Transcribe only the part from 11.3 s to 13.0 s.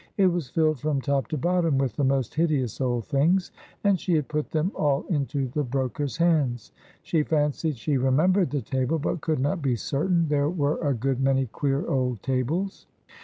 queer old tables.